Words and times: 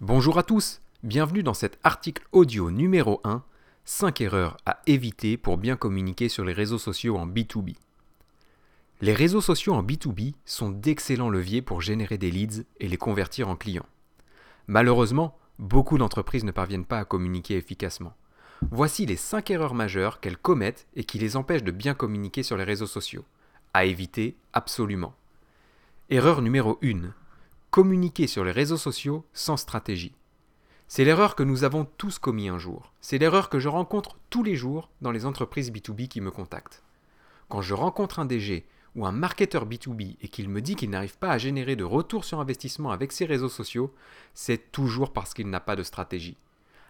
Bonjour 0.00 0.38
à 0.38 0.44
tous, 0.44 0.80
bienvenue 1.02 1.42
dans 1.42 1.54
cet 1.54 1.80
article 1.82 2.24
audio 2.30 2.70
numéro 2.70 3.20
1, 3.24 3.42
5 3.84 4.20
erreurs 4.20 4.56
à 4.64 4.80
éviter 4.86 5.36
pour 5.36 5.58
bien 5.58 5.74
communiquer 5.74 6.28
sur 6.28 6.44
les 6.44 6.52
réseaux 6.52 6.78
sociaux 6.78 7.16
en 7.16 7.26
B2B. 7.26 7.74
Les 9.00 9.12
réseaux 9.12 9.40
sociaux 9.40 9.74
en 9.74 9.82
B2B 9.82 10.34
sont 10.44 10.70
d'excellents 10.70 11.30
leviers 11.30 11.62
pour 11.62 11.80
générer 11.80 12.16
des 12.16 12.30
leads 12.30 12.62
et 12.78 12.86
les 12.86 12.96
convertir 12.96 13.48
en 13.48 13.56
clients. 13.56 13.88
Malheureusement, 14.68 15.36
beaucoup 15.58 15.98
d'entreprises 15.98 16.44
ne 16.44 16.52
parviennent 16.52 16.86
pas 16.86 17.00
à 17.00 17.04
communiquer 17.04 17.56
efficacement. 17.56 18.14
Voici 18.70 19.04
les 19.04 19.16
5 19.16 19.50
erreurs 19.50 19.74
majeures 19.74 20.20
qu'elles 20.20 20.38
commettent 20.38 20.86
et 20.94 21.02
qui 21.02 21.18
les 21.18 21.34
empêchent 21.34 21.64
de 21.64 21.72
bien 21.72 21.94
communiquer 21.94 22.44
sur 22.44 22.56
les 22.56 22.62
réseaux 22.62 22.86
sociaux. 22.86 23.24
À 23.74 23.84
éviter 23.84 24.36
absolument. 24.52 25.16
Erreur 26.08 26.40
numéro 26.40 26.78
1 26.84 27.12
communiquer 27.70 28.26
sur 28.26 28.44
les 28.44 28.52
réseaux 28.52 28.76
sociaux 28.76 29.24
sans 29.32 29.56
stratégie. 29.56 30.14
C'est 30.86 31.04
l'erreur 31.04 31.34
que 31.34 31.42
nous 31.42 31.64
avons 31.64 31.84
tous 31.84 32.18
commis 32.18 32.48
un 32.48 32.58
jour. 32.58 32.94
C'est 33.00 33.18
l'erreur 33.18 33.50
que 33.50 33.58
je 33.58 33.68
rencontre 33.68 34.16
tous 34.30 34.42
les 34.42 34.56
jours 34.56 34.90
dans 35.02 35.10
les 35.10 35.26
entreprises 35.26 35.70
B2B 35.70 36.08
qui 36.08 36.22
me 36.22 36.30
contactent. 36.30 36.82
Quand 37.48 37.60
je 37.60 37.74
rencontre 37.74 38.20
un 38.20 38.24
DG 38.24 38.66
ou 38.94 39.04
un 39.04 39.12
marketeur 39.12 39.66
B2B 39.66 40.16
et 40.22 40.28
qu'il 40.28 40.48
me 40.48 40.62
dit 40.62 40.76
qu'il 40.76 40.88
n'arrive 40.88 41.18
pas 41.18 41.30
à 41.30 41.38
générer 41.38 41.76
de 41.76 41.84
retour 41.84 42.24
sur 42.24 42.40
investissement 42.40 42.90
avec 42.90 43.12
ses 43.12 43.26
réseaux 43.26 43.50
sociaux, 43.50 43.94
c'est 44.32 44.72
toujours 44.72 45.12
parce 45.12 45.34
qu'il 45.34 45.50
n'a 45.50 45.60
pas 45.60 45.76
de 45.76 45.82
stratégie. 45.82 46.38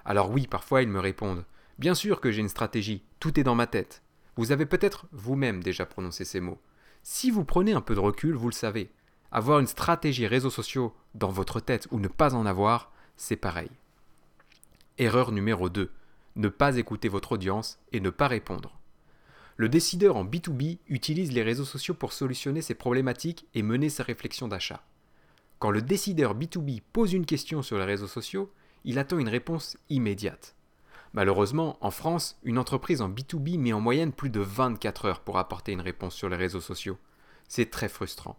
Alors 0.05 0.31
oui, 0.31 0.47
parfois 0.47 0.83
ils 0.83 0.89
me 0.89 1.01
répondent 1.01 1.45
Bien 1.79 1.95
sûr 1.95 2.21
que 2.21 2.31
j'ai 2.31 2.41
une 2.41 2.49
stratégie, 2.49 3.03
tout 3.19 3.39
est 3.39 3.45
dans 3.45 3.55
ma 3.55 3.67
tête. 3.67 4.03
Vous 4.37 4.53
avez 4.53 4.67
peut-être 4.67 5.07
vous-même 5.11 5.61
déjà 5.61 5.87
prononcé 5.87 6.25
ces 6.25 6.41
mots. 6.41 6.61
Si 7.03 7.31
vous 7.31 7.45
prenez 7.45 7.73
un 7.73 7.81
peu 7.81 7.95
de 7.95 8.01
recul, 8.01 8.35
vous 8.35 8.49
le 8.49 8.55
savez. 8.55 8.91
Avoir 9.31 9.61
une 9.61 9.67
stratégie 9.67 10.27
réseaux 10.27 10.51
sociaux 10.51 10.95
dans 11.15 11.31
votre 11.31 11.61
tête 11.61 11.87
ou 11.91 12.01
ne 12.01 12.09
pas 12.09 12.35
en 12.35 12.47
avoir, 12.47 12.91
c'est 13.17 13.37
pareil. 13.37 13.71
Erreur 14.97 15.33
numéro 15.33 15.69
2. 15.69 15.91
Ne 16.37 16.49
pas 16.49 16.77
écouter 16.77 17.09
votre 17.09 17.33
audience 17.33 17.79
et 17.93 18.01
ne 18.01 18.11
pas 18.11 18.29
répondre. 18.29 18.79
Le 19.57 19.69
décideur 19.69 20.17
en 20.17 20.25
B2B 20.25 20.79
utilise 20.89 21.33
les 21.33 21.43
réseaux 21.43 21.65
sociaux 21.65 21.95
pour 21.95 22.13
solutionner 22.13 22.63
ses 22.63 22.75
problématiques 22.75 23.47
et 23.55 23.63
mener 23.63 23.91
ses 23.91 24.05
réflexions 24.05 24.49
d'achat. 24.49 24.83
Quand 25.59 25.73
le 25.73 25.83
décideur 25.83 26.35
B2B 26.37 26.81
pose 26.93 27.13
une 27.13 27.27
question 27.27 27.63
sur 27.63 27.77
les 27.77 27.85
réseaux 27.85 28.07
sociaux, 28.07 28.51
il 28.85 28.99
attend 28.99 29.19
une 29.19 29.29
réponse 29.29 29.77
immédiate. 29.91 30.55
Malheureusement, 31.13 31.77
en 31.81 31.91
France, 31.91 32.39
une 32.45 32.59
entreprise 32.59 33.03
en 33.03 33.11
B2B 33.11 33.59
met 33.59 33.73
en 33.73 33.81
moyenne 33.81 34.13
plus 34.13 34.31
de 34.31 34.41
24 34.41 35.05
heures 35.07 35.21
pour 35.21 35.39
apporter 35.39 35.73
une 35.73 35.81
réponse 35.81 36.15
sur 36.15 36.29
les 36.29 36.37
réseaux 36.37 36.61
sociaux. 36.61 36.97
C'est 37.49 37.71
très 37.71 37.89
frustrant. 37.89 38.39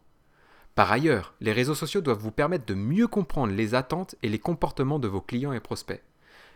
Par 0.76 0.92
ailleurs, 0.92 1.34
les 1.42 1.52
réseaux 1.52 1.76
sociaux 1.76 2.02
doivent 2.02 2.20
vous 2.20 2.32
permettre 2.32 2.66
de 2.66 2.74
mieux 2.74 3.08
comprendre 3.08 3.54
les 3.54 3.76
attentes 3.76 4.16
et 4.24 4.30
les 4.30 4.40
comportements 4.40 5.00
de 5.00 5.08
vos 5.08 5.22
clients 5.22 5.54
et 5.54 5.60
prospects. 5.60 6.04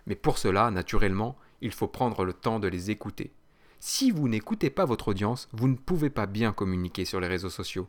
Mais 0.06 0.16
pour 0.16 0.38
cela, 0.38 0.72
naturellement, 0.72 1.38
il 1.62 1.72
faut 1.72 1.88
prendre 1.88 2.26
le 2.26 2.34
temps 2.34 2.60
de 2.60 2.68
les 2.68 2.92
écouter. 2.92 3.34
Si 3.80 4.12
vous 4.12 4.30
n'écoutez 4.30 4.70
pas 4.70 4.86
votre 4.86 5.10
audience, 5.10 5.50
vous 5.52 5.68
ne 5.68 5.76
pouvez 5.76 6.10
pas 6.10 6.26
bien 6.26 6.54
communiquer 6.54 7.04
sur 7.04 7.20
les 7.20 7.28
réseaux 7.28 7.50
sociaux. 7.50 7.88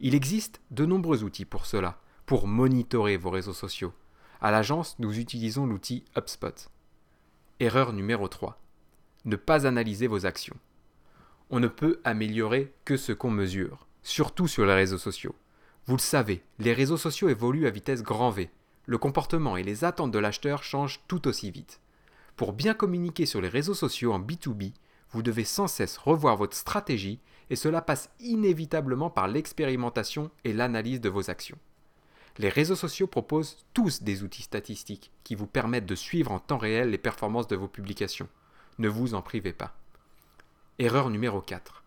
Il 0.00 0.14
existe 0.14 0.60
de 0.70 0.84
nombreux 0.84 1.22
outils 1.22 1.44
pour 1.44 1.66
cela, 1.66 2.00
pour 2.26 2.46
monitorer 2.46 3.16
vos 3.16 3.30
réseaux 3.30 3.52
sociaux. 3.52 3.92
À 4.40 4.50
l'agence, 4.50 4.96
nous 4.98 5.18
utilisons 5.18 5.66
l'outil 5.66 6.04
HubSpot. 6.16 6.70
Erreur 7.60 7.92
numéro 7.92 8.28
3. 8.28 8.60
Ne 9.24 9.36
pas 9.36 9.66
analyser 9.66 10.06
vos 10.06 10.26
actions. 10.26 10.56
On 11.50 11.60
ne 11.60 11.68
peut 11.68 12.00
améliorer 12.04 12.72
que 12.84 12.96
ce 12.96 13.12
qu'on 13.12 13.30
mesure, 13.30 13.86
surtout 14.02 14.46
sur 14.46 14.66
les 14.66 14.74
réseaux 14.74 14.98
sociaux. 14.98 15.34
Vous 15.88 15.96
le 15.96 16.02
savez, 16.02 16.42
les 16.58 16.74
réseaux 16.74 16.98
sociaux 16.98 17.30
évoluent 17.30 17.66
à 17.66 17.70
vitesse 17.70 18.02
grand 18.02 18.28
V. 18.28 18.50
Le 18.84 18.98
comportement 18.98 19.56
et 19.56 19.62
les 19.62 19.84
attentes 19.84 20.10
de 20.10 20.18
l'acheteur 20.18 20.62
changent 20.62 21.00
tout 21.08 21.26
aussi 21.26 21.50
vite. 21.50 21.80
Pour 22.36 22.52
bien 22.52 22.74
communiquer 22.74 23.24
sur 23.24 23.40
les 23.40 23.48
réseaux 23.48 23.72
sociaux 23.72 24.12
en 24.12 24.20
B2B, 24.20 24.74
vous 25.12 25.22
devez 25.22 25.44
sans 25.44 25.66
cesse 25.66 25.96
revoir 25.96 26.36
votre 26.36 26.54
stratégie 26.54 27.20
et 27.48 27.56
cela 27.56 27.80
passe 27.80 28.10
inévitablement 28.20 29.08
par 29.08 29.28
l'expérimentation 29.28 30.30
et 30.44 30.52
l'analyse 30.52 31.00
de 31.00 31.08
vos 31.08 31.30
actions. 31.30 31.56
Les 32.36 32.50
réseaux 32.50 32.76
sociaux 32.76 33.06
proposent 33.06 33.64
tous 33.72 34.02
des 34.02 34.22
outils 34.22 34.42
statistiques 34.42 35.10
qui 35.24 35.36
vous 35.36 35.46
permettent 35.46 35.86
de 35.86 35.94
suivre 35.94 36.32
en 36.32 36.38
temps 36.38 36.58
réel 36.58 36.90
les 36.90 36.98
performances 36.98 37.48
de 37.48 37.56
vos 37.56 37.66
publications. 37.66 38.28
Ne 38.78 38.90
vous 38.90 39.14
en 39.14 39.22
privez 39.22 39.54
pas. 39.54 39.74
Erreur 40.78 41.08
numéro 41.08 41.40
4. 41.40 41.82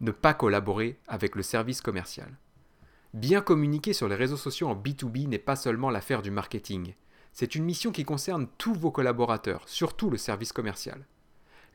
Ne 0.00 0.12
pas 0.12 0.32
collaborer 0.32 0.96
avec 1.08 1.34
le 1.34 1.42
service 1.42 1.80
commercial. 1.80 2.36
Bien 3.14 3.42
communiquer 3.42 3.92
sur 3.92 4.08
les 4.08 4.14
réseaux 4.14 4.38
sociaux 4.38 4.68
en 4.68 4.74
B2B 4.74 5.28
n'est 5.28 5.38
pas 5.38 5.56
seulement 5.56 5.90
l'affaire 5.90 6.22
du 6.22 6.30
marketing. 6.30 6.94
C'est 7.34 7.54
une 7.54 7.64
mission 7.64 7.92
qui 7.92 8.04
concerne 8.04 8.46
tous 8.56 8.72
vos 8.72 8.90
collaborateurs, 8.90 9.62
surtout 9.66 10.08
le 10.08 10.16
service 10.16 10.52
commercial. 10.52 11.04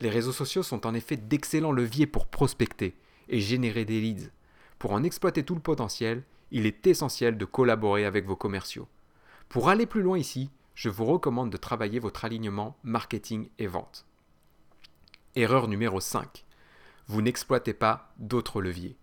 Les 0.01 0.09
réseaux 0.09 0.31
sociaux 0.31 0.63
sont 0.63 0.87
en 0.87 0.95
effet 0.95 1.15
d'excellents 1.15 1.71
leviers 1.71 2.07
pour 2.07 2.25
prospecter 2.25 2.95
et 3.29 3.39
générer 3.39 3.85
des 3.85 4.01
leads. 4.01 4.31
Pour 4.79 4.93
en 4.93 5.03
exploiter 5.03 5.43
tout 5.43 5.53
le 5.53 5.61
potentiel, 5.61 6.23
il 6.49 6.65
est 6.65 6.87
essentiel 6.87 7.37
de 7.37 7.45
collaborer 7.45 8.05
avec 8.05 8.25
vos 8.25 8.35
commerciaux. 8.35 8.87
Pour 9.47 9.69
aller 9.69 9.85
plus 9.85 10.01
loin 10.01 10.17
ici, 10.17 10.49
je 10.73 10.89
vous 10.89 11.05
recommande 11.05 11.51
de 11.51 11.57
travailler 11.57 11.99
votre 11.99 12.25
alignement 12.25 12.77
marketing 12.83 13.49
et 13.59 13.67
vente. 13.67 14.05
Erreur 15.35 15.67
numéro 15.67 15.99
5. 15.99 16.45
Vous 17.07 17.21
n'exploitez 17.21 17.73
pas 17.73 18.11
d'autres 18.17 18.59
leviers. 18.59 18.95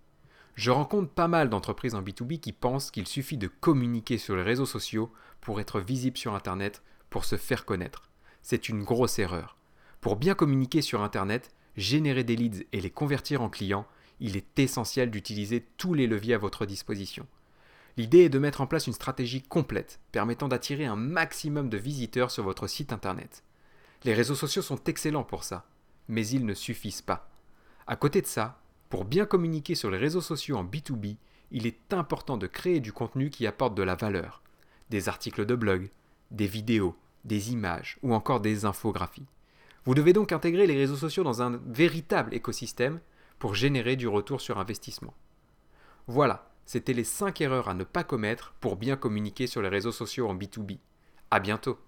Je 0.55 0.71
rencontre 0.71 1.11
pas 1.11 1.29
mal 1.29 1.51
d'entreprises 1.51 1.95
en 1.95 2.03
B2B 2.03 2.39
qui 2.39 2.53
pensent 2.53 2.91
qu'il 2.91 3.09
suffit 3.09 3.37
de 3.37 3.49
communiquer 3.49 4.19
sur 4.19 4.37
les 4.37 4.43
réseaux 4.43 4.67
sociaux 4.67 5.13
pour 5.41 5.61
être 5.61 5.81
visible 5.81 6.17
sur 6.17 6.35
Internet, 6.35 6.83
pour 7.11 7.25
se 7.25 7.37
faire 7.37 7.65
connaître. 7.65 8.11
C'est 8.43 8.69
une 8.69 8.85
grosse 8.85 9.19
erreur. 9.19 9.57
Pour 10.01 10.17
bien 10.17 10.35
communiquer 10.35 10.81
sur 10.81 11.03
Internet, 11.03 11.51
générer 11.77 12.25
des 12.25 12.37
leads 12.37 12.65
et 12.73 12.81
les 12.81 12.91
convertir 12.91 13.43
en 13.43 13.49
clients, 13.49 13.87
il 14.21 14.37
est 14.37 14.59
essentiel 14.59 15.11
d'utiliser 15.11 15.67
tous 15.77 15.95
les 15.95 16.07
leviers 16.07 16.35
à 16.35 16.39
votre 16.39 16.67
disposition. 16.67 17.27
L'idée 17.97 18.21
est 18.21 18.29
de 18.29 18.39
mettre 18.39 18.61
en 18.61 18.67
place 18.67 18.87
une 18.87 18.93
stratégie 18.93 19.43
complète 19.43 20.01
permettant 20.13 20.49
d'attirer 20.49 20.85
un 20.85 20.97
maximum 20.97 21.69
de 21.69 21.79
visiteurs 21.79 22.31
sur 22.31 22.45
votre 22.45 22.67
site 22.67 22.93
Internet. 22.93 23.43
Les 24.05 24.15
réseaux 24.15 24.35
sociaux 24.35 24.63
sont 24.63 24.83
excellents 24.85 25.25
pour 25.25 25.43
ça, 25.43 25.67
mais 26.09 26.27
ils 26.29 26.45
ne 26.45 26.55
suffisent 26.55 27.03
pas. 27.03 27.31
À 27.87 27.97
côté 27.97 28.21
de 28.21 28.27
ça, 28.27 28.61
pour 28.95 29.05
bien 29.05 29.27
communiquer 29.27 29.75
sur 29.75 29.91
les 29.91 29.99
réseaux 29.99 30.21
sociaux 30.21 30.57
en 30.57 30.63
B2B, 30.65 31.17
il 31.51 31.67
est 31.67 31.93
important 31.93 32.37
de 32.37 32.47
créer 32.47 32.79
du 32.79 32.93
contenu 32.93 33.29
qui 33.29 33.45
apporte 33.45 33.75
de 33.75 33.83
la 33.83 33.97
valeur. 33.97 34.41
Des 34.89 35.09
articles 35.09 35.45
de 35.45 35.57
blog, 35.57 35.91
des 36.31 36.47
vidéos, 36.47 36.95
des 37.25 37.51
images 37.51 37.99
ou 38.05 38.15
encore 38.15 38.39
des 38.39 38.67
infographies. 38.67 39.27
Vous 39.85 39.97
devez 39.97 40.13
donc 40.13 40.31
intégrer 40.31 40.69
les 40.69 40.77
réseaux 40.77 40.95
sociaux 40.95 41.25
dans 41.25 41.43
un 41.43 41.61
véritable 41.67 42.33
écosystème 42.35 43.01
pour 43.41 43.57
générer 43.57 43.97
du 43.97 44.07
retour 44.07 44.41
sur 44.41 44.61
investissement. 44.61 45.15
Voilà, 46.07 46.49
c'était 46.65 46.93
les 46.93 47.03
5 47.03 47.41
erreurs 47.41 47.69
à 47.69 47.75
ne 47.75 47.83
pas 47.83 48.05
commettre 48.05 48.55
pour 48.61 48.77
bien 48.77 48.95
communiquer 48.95 49.49
sur 49.49 49.61
les 49.61 49.71
réseaux 49.71 49.91
sociaux 49.91 50.29
en 50.29 50.37
B2B. 50.37 50.79
A 51.33 51.41
bientôt 51.41 51.81